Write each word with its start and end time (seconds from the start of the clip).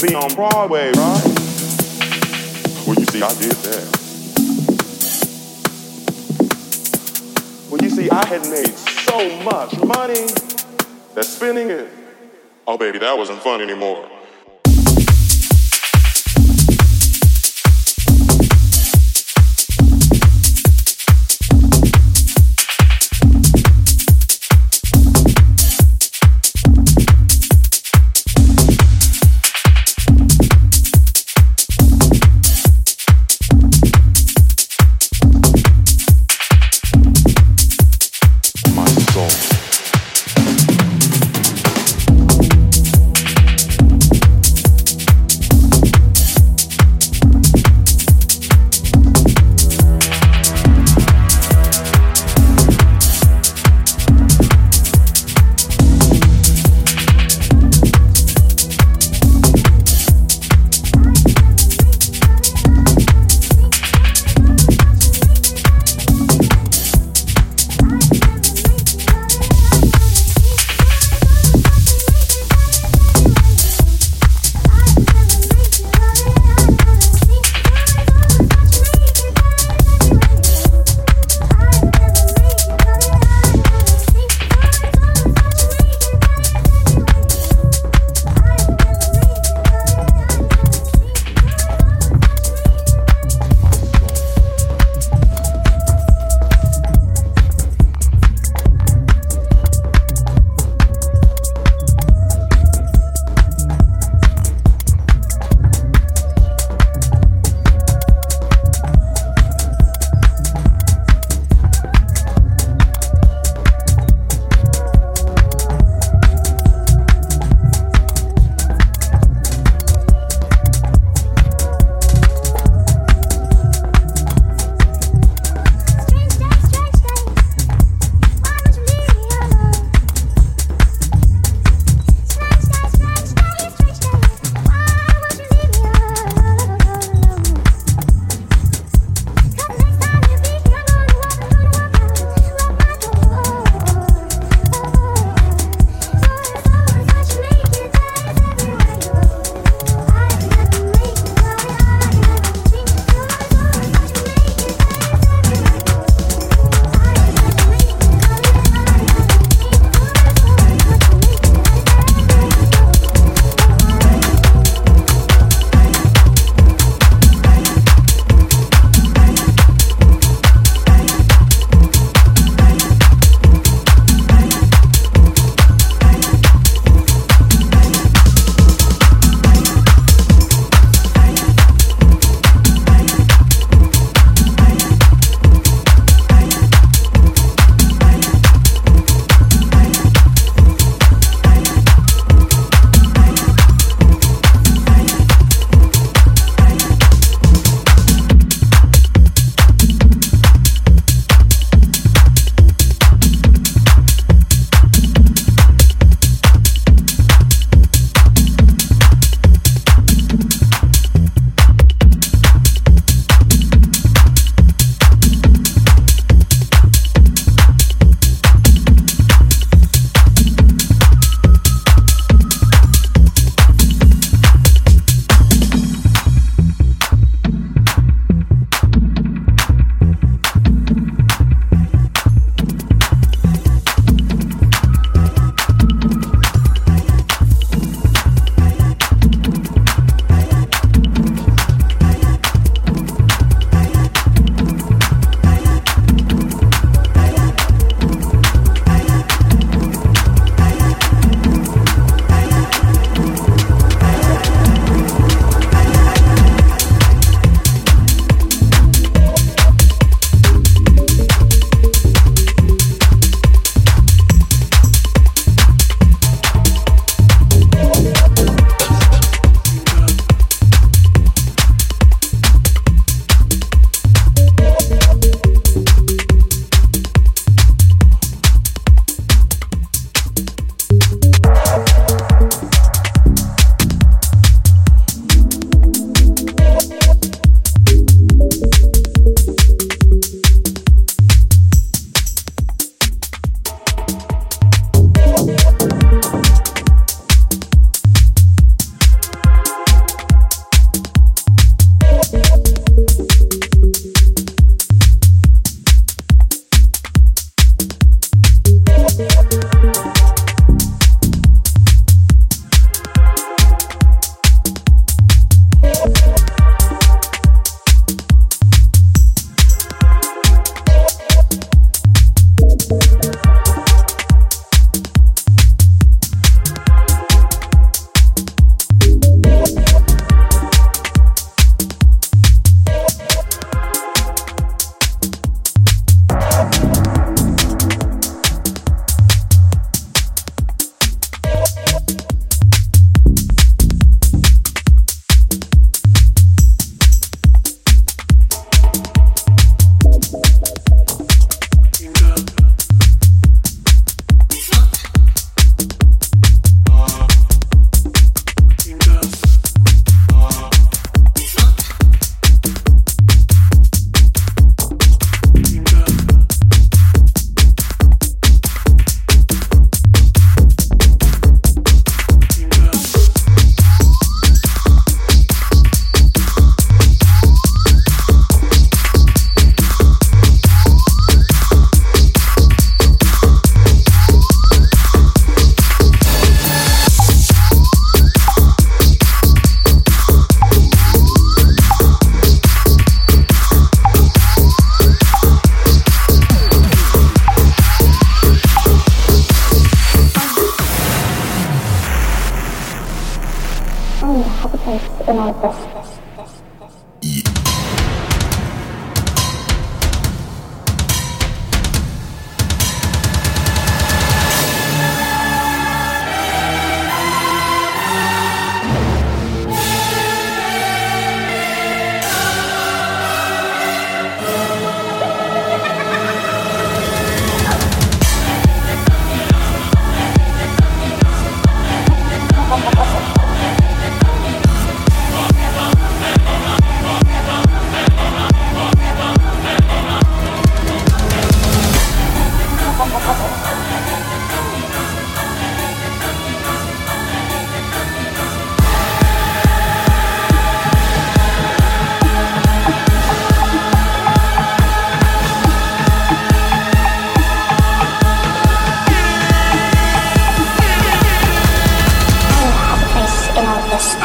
to 0.00 0.06
be 0.06 0.14
on 0.14 0.34
Broadway, 0.34 0.92
right? 0.92 1.22
Well, 2.86 2.96
you 2.96 3.04
see, 3.06 3.22
I 3.22 3.34
did 3.34 3.52
that. 3.52 3.84
Well, 7.70 7.82
you 7.82 7.90
see, 7.90 8.08
I 8.08 8.24
had 8.26 8.42
made 8.48 8.74
so 8.74 9.42
much 9.42 9.76
money 9.78 10.26
that 11.14 11.24
spending 11.24 11.70
it, 11.70 11.88
oh, 12.66 12.78
baby, 12.78 12.98
that 12.98 13.18
wasn't 13.18 13.40
fun 13.40 13.60
anymore. 13.60 14.08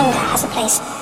China 0.00 0.16
has 0.16 0.44
a 0.44 0.48
place. 0.48 0.99